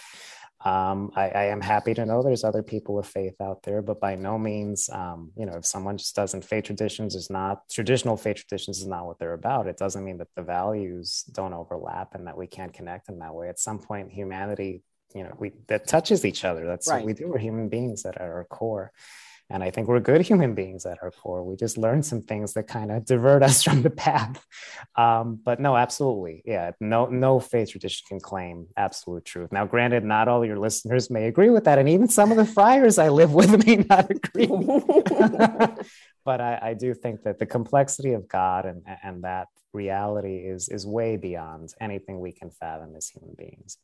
[0.63, 3.99] Um, I, I, am happy to know there's other people of faith out there, but
[3.99, 8.19] by no means, um, you know, if someone just doesn't faith traditions is not traditional
[8.19, 9.67] faith traditions is not what they're about.
[9.67, 13.35] It doesn't mean that the values don't overlap and that we can't connect in that
[13.35, 13.49] way.
[13.49, 14.83] At some point, humanity,
[15.15, 16.67] you know, we that touches each other.
[16.67, 16.97] That's right.
[16.97, 17.29] what we do.
[17.29, 18.93] We're human beings that at our core.
[19.51, 21.43] And I think we're good human beings at our core.
[21.43, 24.47] We just learn some things that kind of divert us from the path.
[24.97, 26.43] Um, but no, absolutely.
[26.45, 26.71] Yeah.
[26.81, 29.51] No, no faith tradition can claim absolute truth.
[29.51, 31.79] Now, granted, not all your listeners may agree with that.
[31.79, 34.47] And even some of the friars I live with may not agree.
[36.25, 40.69] but I, I, do think that the complexity of God and, and that reality is,
[40.69, 43.79] is way beyond anything we can fathom as human beings.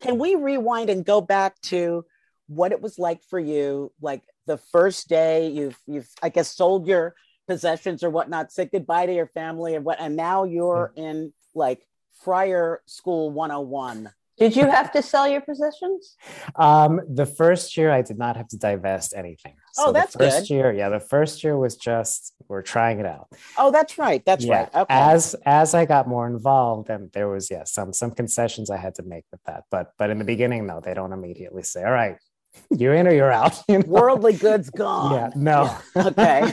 [0.00, 2.04] Can we rewind and go back to
[2.48, 6.86] what it was like for you, like the first day you've you've I guess sold
[6.86, 7.14] your
[7.46, 11.06] possessions or whatnot, said goodbye to your family and what, and now you're mm-hmm.
[11.06, 11.86] in like
[12.22, 14.10] Friar School 101.
[14.38, 16.14] Did you have to sell your possessions?
[16.56, 19.54] Um, the first year, I did not have to divest anything.
[19.72, 20.54] So oh, that's the first good.
[20.54, 23.28] year, yeah, the first year was just we're trying it out.
[23.56, 24.22] Oh, that's right.
[24.26, 24.58] That's yeah.
[24.58, 24.74] right.
[24.74, 24.94] Okay.
[24.94, 28.94] As as I got more involved, and there was yeah some some concessions I had
[28.96, 29.64] to make with that.
[29.70, 32.18] But but in the beginning, no, they don't immediately say, "All right,
[32.70, 33.54] you're in or you're out.
[33.68, 33.84] You know?
[33.86, 35.12] Worldly goods gone.
[35.12, 35.76] Yeah, no.
[35.94, 36.06] Yeah.
[36.06, 36.52] Okay.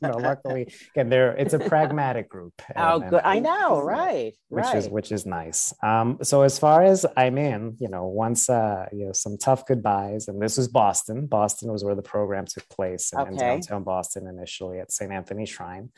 [0.00, 2.54] no, luckily, again, there it's a pragmatic group.
[2.74, 3.20] And, oh, good.
[3.24, 4.32] I know, right?
[4.48, 4.76] Which right.
[4.76, 5.74] is which is nice.
[5.82, 9.66] Um, so as far as I'm in, you know, once uh, you know, some tough
[9.66, 11.26] goodbyes, and this was Boston.
[11.26, 13.30] Boston was where the program took place in, okay.
[13.30, 15.10] in downtown Boston initially at St.
[15.10, 15.90] Anthony Shrine.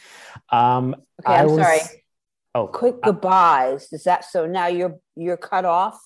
[0.51, 2.05] Um, okay, I'm was, sorry.
[2.55, 3.93] Oh, quick uh, goodbyes.
[3.93, 4.47] Is that so?
[4.47, 6.01] Now you're you're cut off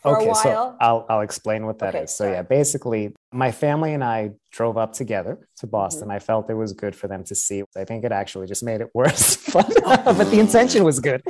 [0.00, 0.42] for okay, a while.
[0.42, 2.10] So I'll I'll explain what that okay, is.
[2.10, 2.34] So sorry.
[2.34, 6.02] yeah, basically, my family and I drove up together to Boston.
[6.02, 6.12] Mm-hmm.
[6.12, 7.64] I felt it was good for them to see.
[7.76, 11.20] I think it actually just made it worse, but, but the intention was good.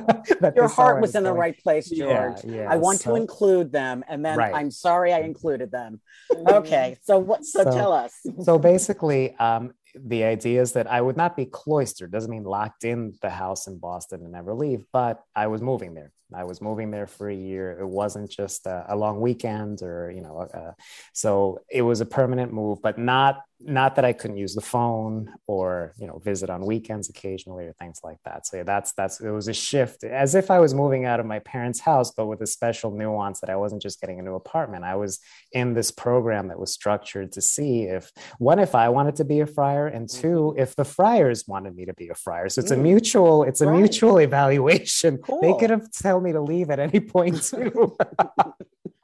[0.54, 2.44] Your heart was in the right place, George.
[2.44, 4.54] Yeah, yeah, I want so, to include them, and then right.
[4.54, 6.00] I'm sorry I included them.
[6.48, 7.46] okay, so what?
[7.46, 8.12] So, so tell us.
[8.42, 12.84] So basically, um, the idea is that I would not be cloistered, doesn't mean locked
[12.84, 16.12] in the house in Boston and never leave, but I was moving there.
[16.34, 17.78] I was moving there for a year.
[17.80, 20.72] It wasn't just a, a long weekend or, you know, uh,
[21.14, 25.32] so it was a permanent move, but not not that I couldn't use the phone
[25.46, 28.46] or you know visit on weekends occasionally or things like that.
[28.46, 31.26] So yeah, that's that's it was a shift, as if I was moving out of
[31.26, 34.34] my parents' house, but with a special nuance that I wasn't just getting a new
[34.34, 34.84] apartment.
[34.84, 35.18] I was
[35.52, 39.40] in this program that was structured to see if one, if I wanted to be
[39.40, 40.20] a friar, and mm-hmm.
[40.20, 42.48] two, if the friars wanted me to be a friar.
[42.48, 42.82] So it's a mm.
[42.82, 43.78] mutual, it's a right.
[43.78, 45.18] mutual evaluation.
[45.18, 45.40] Cool.
[45.40, 47.96] They could have told me to leave at any point too.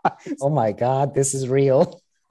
[0.41, 2.01] oh my God, this is real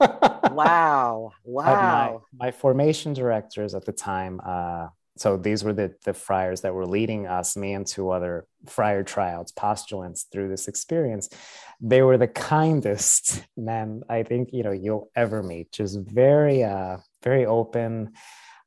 [0.54, 1.32] wow.
[1.44, 2.22] Wow.
[2.38, 6.74] My, my, formation directors at the time, uh, so these were the, the friars that
[6.74, 11.28] were leading us, me and two other friar tryouts, postulants through this experience.
[11.80, 15.72] They were the kindest men I think, you know, you'll ever meet.
[15.72, 18.12] Just very, uh, very open.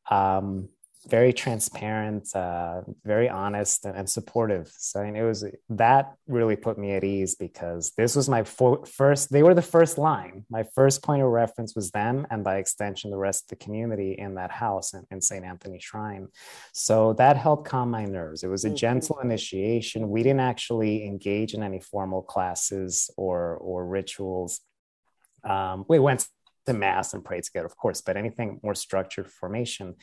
[0.09, 0.69] Um,
[1.07, 4.71] very transparent, uh, very honest, and, and, supportive.
[4.77, 8.43] So I mean, it was that really put me at ease because this was my
[8.43, 9.31] fo- first.
[9.31, 10.45] They were the first line.
[10.49, 14.13] My first point of reference was them, and by extension, the rest of the community
[14.17, 15.45] in that house in, in St.
[15.45, 16.27] Anthony Shrine.
[16.73, 18.43] So that helped calm my nerves.
[18.43, 18.75] It was a mm-hmm.
[18.75, 20.09] gentle initiation.
[20.09, 24.61] We didn't actually engage in any formal classes or or rituals.
[25.43, 26.27] Um, we went
[26.67, 29.95] to mass and pray together, of course, but anything more structured formation,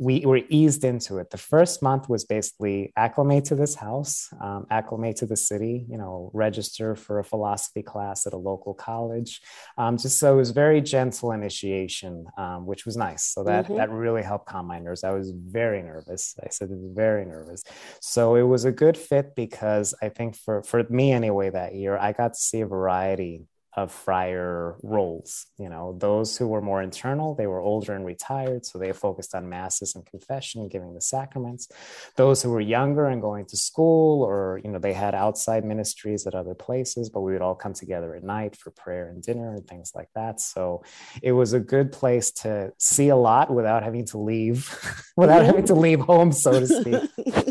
[0.00, 1.30] we were eased into it.
[1.30, 5.98] The first month was basically acclimate to this house, um, acclimate to the city, you
[5.98, 9.40] know, register for a philosophy class at a local college.
[9.76, 13.24] Um, just so it was very gentle initiation, um, which was nice.
[13.24, 13.76] So that mm-hmm.
[13.76, 15.04] that really helped calm my nerves.
[15.04, 16.34] I was very nervous.
[16.44, 17.64] I said very nervous.
[18.00, 21.96] So it was a good fit because I think for for me anyway that year,
[21.96, 25.46] I got to see a variety of friar roles.
[25.58, 29.34] You know, those who were more internal, they were older and retired, so they focused
[29.34, 31.68] on masses and confession giving the sacraments.
[32.16, 36.26] Those who were younger and going to school, or you know, they had outside ministries
[36.26, 39.54] at other places, but we would all come together at night for prayer and dinner
[39.54, 40.40] and things like that.
[40.40, 40.82] So
[41.22, 44.74] it was a good place to see a lot without having to leave,
[45.16, 47.44] without having to leave home, so to speak.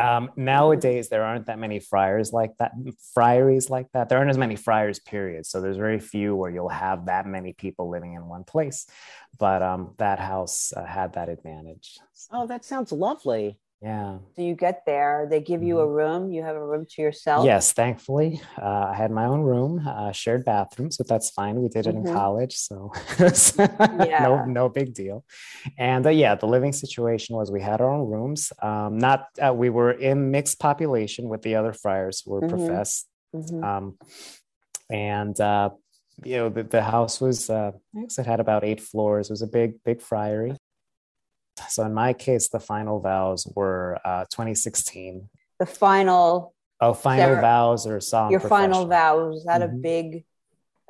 [0.00, 2.72] Um, nowadays, there aren't that many friars like that,
[3.12, 4.08] friaries like that.
[4.08, 5.44] There aren't as many friars, period.
[5.44, 8.86] So there's very few where you'll have that many people living in one place.
[9.38, 11.98] But um, that house uh, had that advantage.
[12.32, 13.58] Oh, that sounds lovely.
[13.82, 14.18] Yeah.
[14.36, 15.94] So you get there, they give you a mm-hmm.
[15.94, 16.32] room.
[16.32, 17.46] You have a room to yourself.
[17.46, 21.62] Yes, thankfully, uh, I had my own room, uh, shared bathrooms, but that's fine.
[21.62, 22.06] We did it mm-hmm.
[22.06, 22.92] in college, so
[24.04, 24.22] yeah.
[24.22, 25.24] no, no big deal.
[25.78, 28.52] And uh, yeah, the living situation was we had our own rooms.
[28.60, 32.56] Um, not uh, we were in mixed population with the other friars who were mm-hmm.
[32.56, 33.64] professed, mm-hmm.
[33.64, 33.96] um,
[34.90, 35.70] and uh,
[36.22, 39.30] you know the, the house was uh, I guess it had about eight floors.
[39.30, 40.54] It was a big, big friary.
[41.68, 45.28] So in my case, the final vows were uh, 2016.
[45.58, 46.54] The final.
[46.80, 48.30] Oh, final vows or song.
[48.30, 49.38] Your final vows.
[49.38, 49.76] Is that mm-hmm.
[49.76, 50.24] a big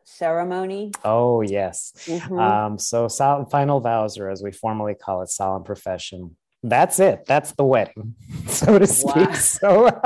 [0.04, 0.92] ceremony?
[1.04, 1.92] Oh yes.
[2.06, 2.38] Mm-hmm.
[2.38, 6.37] Um, so sol- final vows, or as we formally call it, solemn profession.
[6.62, 7.24] That's it.
[7.26, 8.14] That's the wedding,
[8.46, 9.16] so to speak.
[9.16, 9.33] Wow.
[9.33, 10.00] So,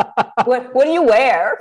[0.44, 1.61] what what do you wear?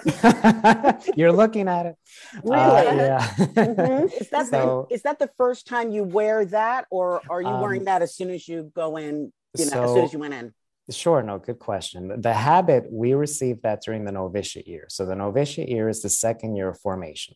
[1.15, 1.95] You're looking at it.
[2.43, 2.87] Really?
[2.87, 3.27] Uh, yeah.
[3.27, 4.07] Mm-hmm.
[4.21, 7.47] Is that so, the, is that the first time you wear that, or are you
[7.47, 9.31] um, wearing that as soon as you go in?
[9.57, 10.53] You know, so, as soon as you went in.
[10.89, 12.21] Sure, no, good question.
[12.21, 14.87] The habit, we received that during the novitiate year.
[14.89, 17.35] So the novitiate year is the second year of formation.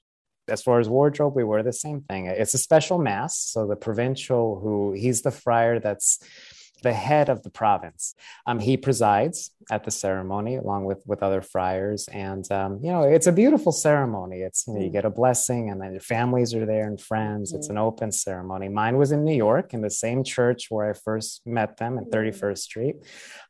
[0.50, 2.26] As far as wardrobe, we wear the same thing.
[2.26, 3.40] It's a special mass.
[3.40, 6.20] So the provincial, who he's the friar that's
[6.82, 8.16] the head of the province.
[8.46, 13.04] Um, he presides at the ceremony along with with other friars, and um, you know
[13.04, 14.42] it's a beautiful ceremony.
[14.42, 14.94] It's you, know, you mm.
[14.94, 17.54] get a blessing, and then your families are there and friends.
[17.54, 17.72] It's mm.
[17.72, 18.70] an open ceremony.
[18.70, 22.12] Mine was in New York in the same church where I first met them at
[22.12, 22.98] Thirty First Street,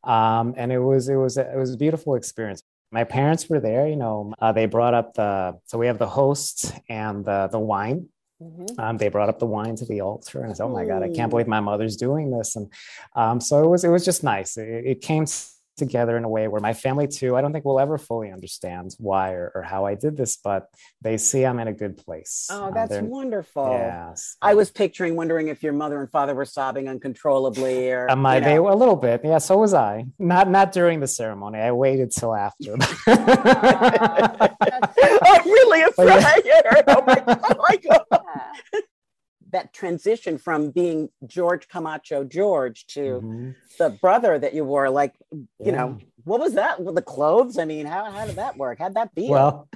[0.04, 3.60] um, and it was it was a, it was a beautiful experience my parents were
[3.60, 7.48] there you know uh, they brought up the so we have the host and the
[7.52, 8.08] the wine
[8.42, 8.80] Mm-hmm.
[8.80, 11.02] Um, they brought up the wine to the altar, and I said, "Oh my God,
[11.02, 12.70] I can't believe my mother's doing this." And
[13.16, 14.56] um, so it was it was just nice.
[14.56, 15.26] It, it, came
[15.78, 17.36] together in a way where my family too.
[17.36, 20.68] I don't think will ever fully understand why or, or how I did this, but
[21.00, 22.48] they see I'm in a good place.
[22.50, 23.70] Oh, uh, that's uh, wonderful.
[23.70, 28.26] Yes, I was picturing, wondering if your mother and father were sobbing uncontrollably, or am
[28.26, 28.40] I?
[28.40, 29.22] They a little bit.
[29.24, 30.06] Yeah, so was I.
[30.18, 31.58] Not not during the ceremony.
[31.58, 32.72] I waited till after.
[33.06, 33.16] I'm
[35.44, 36.24] really afraid.
[36.44, 36.82] Yeah.
[36.88, 38.04] Oh my, oh my god
[39.50, 43.50] that transition from being George Camacho George to mm-hmm.
[43.78, 45.72] the brother that you wore, like, you yeah.
[45.72, 47.58] know, what was that with the clothes?
[47.58, 48.78] I mean, how, how did that work?
[48.78, 49.28] How'd that be?
[49.28, 49.68] Well,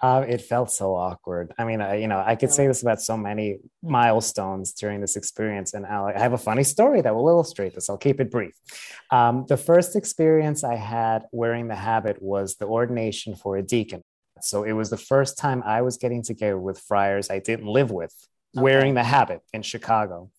[0.00, 1.52] um, it felt so awkward.
[1.58, 5.16] I mean, I, you know, I could say this about so many milestones during this
[5.16, 5.74] experience.
[5.74, 7.90] And I'll, I have a funny story that will illustrate this.
[7.90, 8.54] I'll keep it brief.
[9.10, 14.02] Um, the first experience I had wearing the habit was the ordination for a deacon.
[14.42, 17.90] So it was the first time I was getting together with friars I didn't live
[17.90, 18.14] with
[18.56, 18.62] okay.
[18.62, 20.30] wearing the habit in Chicago.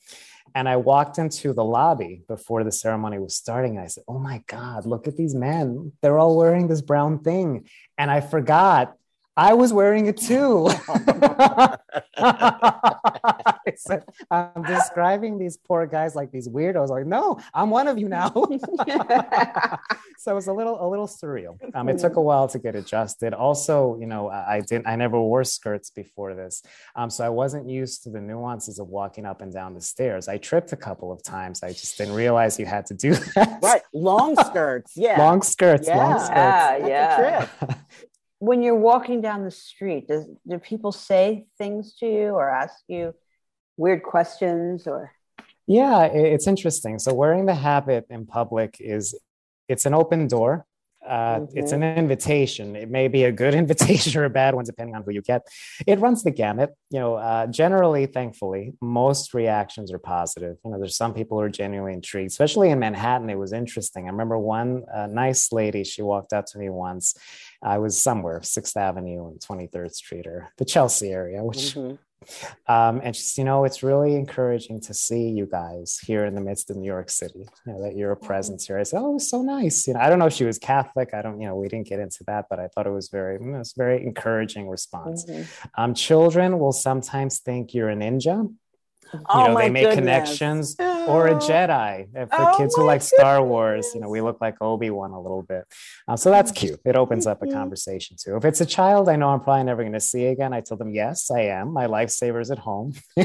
[0.56, 3.77] And I walked into the lobby before the ceremony was starting.
[3.77, 5.91] I said, Oh my God, look at these men.
[6.01, 7.67] They're all wearing this brown thing.
[7.97, 8.95] And I forgot
[9.36, 10.69] I was wearing it too.
[12.17, 16.89] I said, I'm describing these poor guys like these weirdos.
[16.89, 18.30] Like, no, I'm one of you now.
[20.17, 21.58] so it was a little, a little surreal.
[21.76, 23.34] Um, it took a while to get adjusted.
[23.34, 26.63] Also, you know, I didn't, I never wore skirts before this,
[26.95, 30.28] um, so I wasn't used to the nuances of walking up and down the stairs.
[30.28, 31.63] I tripped a couple of times.
[31.63, 33.60] I just didn't realize you had to do that.
[33.62, 34.93] Right, long skirts.
[34.95, 35.88] Yeah, long skirts.
[35.88, 36.88] Yeah, long skirts.
[36.88, 37.47] yeah.
[37.67, 37.76] yeah
[38.39, 42.76] when you're walking down the street, does do people say things to you or ask
[42.88, 43.13] you
[43.78, 45.12] weird questions or?
[45.65, 46.97] Yeah, it's interesting.
[47.00, 49.19] So wearing the habit in public is
[49.67, 50.65] it's an open door.
[51.06, 51.58] Uh, mm-hmm.
[51.58, 52.76] It's an invitation.
[52.76, 55.47] It may be a good invitation or a bad one, depending on who you get.
[55.86, 56.73] It runs the gamut.
[56.89, 60.57] You know, uh, generally, thankfully, most reactions are positive.
[60.64, 63.30] You know, there's some people who are genuinely intrigued, especially in Manhattan.
[63.30, 64.05] It was interesting.
[64.05, 65.84] I remember one uh, nice lady.
[65.84, 67.16] She walked up to me once,
[67.62, 72.72] I was somewhere, Sixth Avenue and 23rd Street or the Chelsea area, which, mm-hmm.
[72.72, 76.41] um, and she's, you know, it's really encouraging to see you guys here in the
[76.41, 78.26] midst of New York City, you know, that you're a mm-hmm.
[78.26, 78.78] presence here.
[78.78, 79.88] I said, oh, it was so nice.
[79.88, 81.14] You know, I don't know if she was Catholic.
[81.14, 83.36] I don't, you know, we didn't get into that, but I thought it was very,
[83.36, 85.26] it was very encouraging response.
[85.26, 85.68] Mm-hmm.
[85.78, 88.53] Um, children will sometimes think you're a ninja.
[89.14, 89.95] You oh know, they make goodness.
[89.95, 90.76] connections
[91.08, 92.12] or a Jedi.
[92.12, 93.14] For oh kids who like goodness.
[93.18, 95.66] Star Wars, you know, we look like Obi Wan a little bit.
[96.08, 96.80] Uh, so that's cute.
[96.86, 97.55] It opens up a mm-hmm.
[97.55, 98.38] conversation too.
[98.38, 100.78] If it's a child I know I'm probably never going to see again, I tell
[100.78, 101.74] them, yes, I am.
[101.74, 102.93] My lightsaber's at home.
[103.18, 103.24] so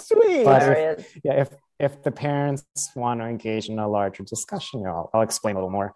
[0.00, 0.44] sweet.
[0.44, 1.50] But if, yeah, if
[1.80, 5.56] if the parents want to engage in a larger discussion, you know, I'll, I'll explain
[5.56, 5.92] a little more.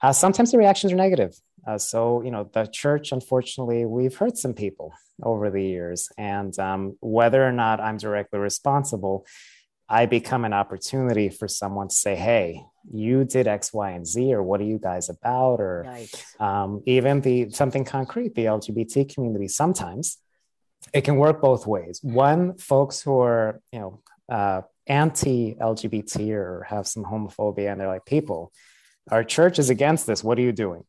[0.00, 1.34] Uh, sometimes the reactions are negative.
[1.66, 4.92] Uh, so, you know, the church, unfortunately, we've hurt some people
[5.22, 6.08] over the years.
[6.18, 9.26] And um, whether or not I'm directly responsible,
[9.88, 14.32] I become an opportunity for someone to say, hey, you did X, Y, and Z,
[14.34, 15.60] or what are you guys about?
[15.60, 15.84] Or
[16.40, 20.18] um, even the something concrete, the LGBT community, sometimes
[20.92, 22.00] it can work both ways.
[22.02, 28.04] One, folks who are, you know, uh, anti-LGBT or have some homophobia, and they're like,
[28.04, 28.52] people,
[29.10, 30.24] our church is against this.
[30.24, 30.84] What are you doing?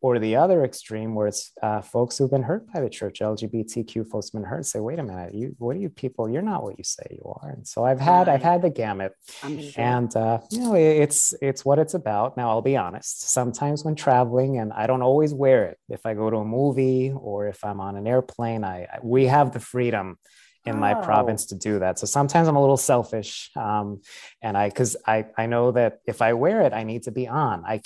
[0.00, 4.08] Or the other extreme, where it's uh, folks who've been hurt by the church, LGBTQ
[4.08, 6.28] folks have been hurt, say, "Wait a minute, you, what are you people?
[6.28, 8.34] You're not what you say you are." And so I've had, right.
[8.34, 9.60] I've had the gamut, sure.
[9.76, 12.36] and uh, you know, it's it's what it's about.
[12.36, 13.30] Now, I'll be honest.
[13.30, 15.78] Sometimes when traveling, and I don't always wear it.
[15.88, 19.26] If I go to a movie or if I'm on an airplane, I, I we
[19.26, 20.18] have the freedom
[20.64, 20.78] in oh.
[20.78, 21.98] my province to do that.
[21.98, 24.00] So sometimes I'm a little selfish, um,
[24.40, 27.28] and I because I I know that if I wear it, I need to be
[27.28, 27.64] on.
[27.66, 27.82] I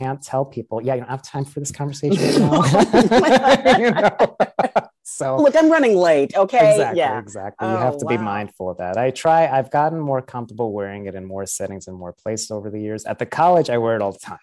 [0.00, 2.18] can't tell people, yeah, you don't have time for this conversation
[3.78, 4.36] you know?
[5.02, 6.34] so look, I'm running late.
[6.34, 6.72] Okay.
[6.72, 6.98] Exactly.
[6.98, 7.18] Yeah.
[7.18, 7.68] Exactly.
[7.68, 8.16] Oh, you have to wow.
[8.16, 8.96] be mindful of that.
[8.96, 12.70] I try, I've gotten more comfortable wearing it in more settings and more places over
[12.70, 13.04] the years.
[13.04, 14.38] At the college, I wear it all the time.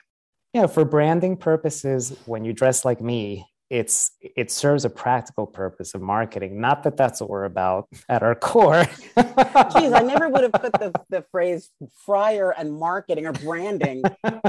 [0.53, 5.45] You know, for branding purposes, when you dress like me, it's it serves a practical
[5.45, 6.61] purpose of marketing.
[6.61, 8.85] Not that that's what we're about at our core.
[8.85, 11.69] Geez i never would have put the, the phrase
[12.05, 14.03] friar and marketing or branding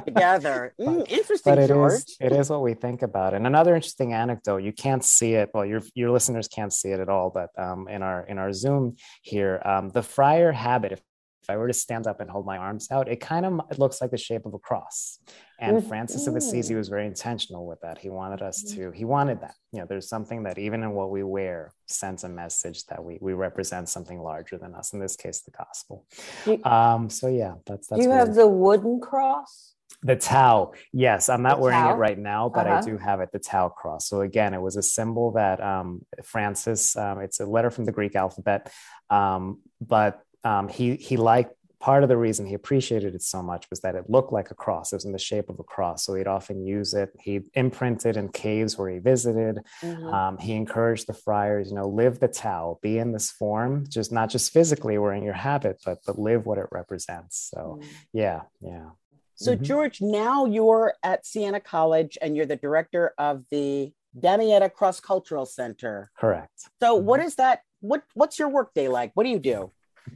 [0.04, 0.74] together.
[0.88, 1.92] Mm, interesting but it George.
[1.92, 3.34] is, it is what we think about.
[3.34, 7.00] And another interesting anecdote you can't see it well your your listeners can't see it
[7.00, 11.00] at all but um, in our in our zoom here um, the friar habit if
[11.48, 13.78] if I were to stand up and hold my arms out, it kind of it
[13.78, 15.18] looks like the shape of a cross.
[15.58, 15.88] And mm-hmm.
[15.88, 17.98] Francis of Assisi was very intentional with that.
[17.98, 19.54] He wanted us to, he wanted that.
[19.72, 23.18] You know, there's something that even in what we wear sends a message that we
[23.20, 24.92] we represent something larger than us.
[24.92, 26.04] In this case, the gospel.
[26.44, 28.02] You, um, so yeah, that's that's.
[28.02, 29.72] You have the wooden cross?
[30.02, 32.76] The Tau, yes, I'm not the wearing it right now, but uh-huh.
[32.76, 33.30] I do have it.
[33.32, 34.06] The Tau cross.
[34.06, 36.94] So again, it was a symbol that um, Francis.
[36.94, 38.70] Um, it's a letter from the Greek alphabet,
[39.10, 43.68] um, but um, he he liked part of the reason he appreciated it so much
[43.70, 44.92] was that it looked like a cross.
[44.92, 47.10] It was in the shape of a cross, so he'd often use it.
[47.20, 49.60] He imprinted in caves where he visited.
[49.82, 50.06] Mm-hmm.
[50.06, 54.10] Um, he encouraged the friars, you know, live the Tau, be in this form, just
[54.10, 57.50] not just physically wearing your habit, but but live what it represents.
[57.54, 57.88] So, mm-hmm.
[58.12, 58.90] yeah, yeah.
[59.36, 59.62] So, mm-hmm.
[59.62, 65.46] George, now you're at Siena College and you're the director of the Damietta Cross Cultural
[65.46, 66.10] Center.
[66.18, 66.70] Correct.
[66.80, 67.28] So, what mm-hmm.
[67.28, 67.60] is that?
[67.80, 69.12] What What's your workday like?
[69.14, 69.70] What do you do?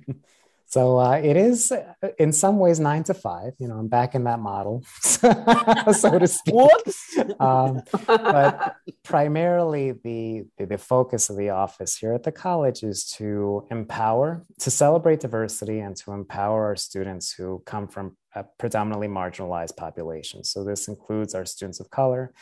[0.73, 1.71] So uh, it is
[2.19, 3.53] in some ways nine to five.
[3.59, 6.55] You know, I'm back in that model, so to speak.
[6.55, 7.19] Whoops.
[7.39, 13.05] Um, but primarily, the, the, the focus of the office here at the college is
[13.19, 19.09] to empower, to celebrate diversity, and to empower our students who come from a predominantly
[19.09, 20.43] marginalized population.
[20.43, 22.33] So this includes our students of color,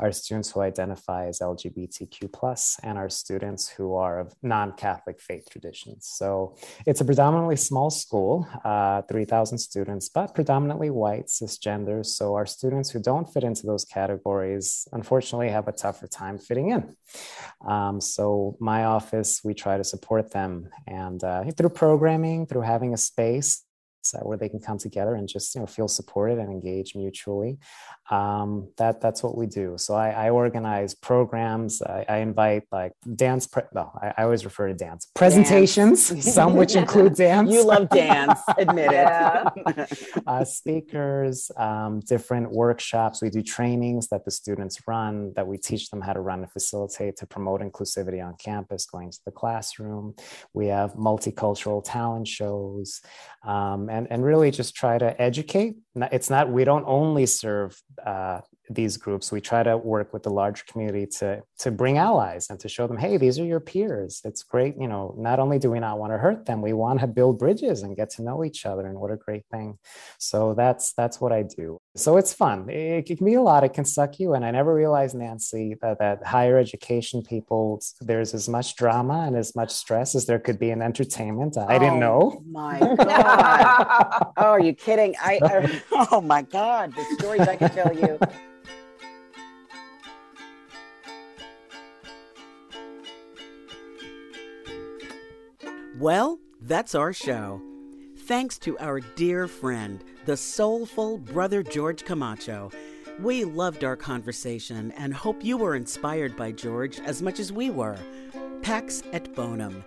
[0.00, 5.48] our students who identify as LGBTQ plus, and our students who are of non-Catholic faith
[5.50, 6.08] traditions.
[6.10, 12.04] So it's a predominantly small school, uh, 3,000 students, but predominantly white, cisgender.
[12.04, 16.70] So our students who don't fit into those categories, unfortunately, have a tougher time fitting
[16.70, 16.96] in.
[17.66, 22.94] Um, so my office, we try to support them, and uh, through programming, through having
[22.94, 23.64] a space
[24.14, 27.58] uh, where they can come together and just you know feel supported and engage mutually.
[28.10, 29.74] Um, that that's what we do.
[29.76, 31.82] So I, I organize programs.
[31.82, 33.46] I, I, invite like dance.
[33.46, 36.08] Pre- no, I, I, always refer to dance presentations.
[36.08, 36.32] Dance.
[36.38, 37.52] some which include dance.
[37.52, 40.22] You love dance, admit it.
[40.26, 43.20] uh, speakers, um, different workshops.
[43.20, 46.50] We do trainings that the students run that we teach them how to run and
[46.50, 50.14] facilitate to promote inclusivity on campus, going to the classroom.
[50.54, 53.02] We have multicultural talent shows.
[53.90, 55.76] And, and really just try to educate.
[55.96, 60.30] It's not, we don't only serve uh, these groups, we try to work with the
[60.30, 64.20] larger community to, to bring allies and to show them, hey, these are your peers.
[64.24, 64.76] It's great.
[64.78, 67.38] You know, not only do we not want to hurt them, we want to build
[67.38, 68.86] bridges and get to know each other.
[68.86, 69.78] And what a great thing.
[70.18, 71.78] So that's, that's what I do.
[71.96, 72.68] So it's fun.
[72.68, 73.64] It, it can be a lot.
[73.64, 74.34] It can suck you.
[74.34, 79.36] And I never realized, Nancy, that, that higher education people, there's as much drama and
[79.36, 81.56] as much stress as there could be in entertainment.
[81.56, 82.42] I oh, didn't know.
[82.50, 84.32] My God.
[84.36, 85.14] oh, are you kidding?
[85.20, 88.18] I, I, oh my God, the stories I can tell you.
[95.98, 97.60] Well, that's our show.
[98.18, 102.70] Thanks to our dear friend, the soulful brother George Camacho.
[103.20, 107.70] We loved our conversation and hope you were inspired by George as much as we
[107.70, 107.98] were.
[108.62, 109.84] Pax et bonum.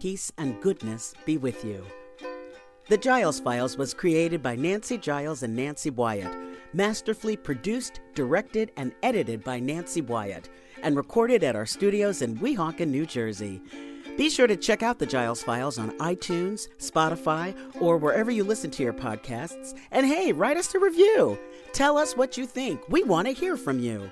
[0.00, 1.84] Peace and goodness be with you.
[2.88, 6.34] The Giles Files was created by Nancy Giles and Nancy Wyatt,
[6.72, 10.48] masterfully produced, directed, and edited by Nancy Wyatt,
[10.82, 13.60] and recorded at our studios in Weehawken, New Jersey.
[14.20, 18.70] Be sure to check out the Giles Files on iTunes, Spotify, or wherever you listen
[18.72, 19.74] to your podcasts.
[19.92, 21.38] And hey, write us a review.
[21.72, 22.86] Tell us what you think.
[22.90, 24.10] We want to hear from you.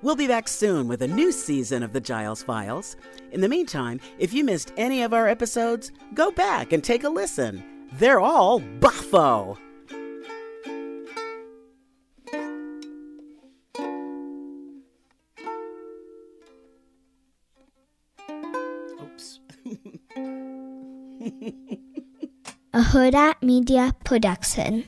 [0.00, 2.96] We'll be back soon with a new season of the Giles Files.
[3.30, 7.10] In the meantime, if you missed any of our episodes, go back and take a
[7.10, 7.62] listen.
[7.98, 9.58] They're all buffo.
[22.72, 24.84] A Hurrdat Media Production.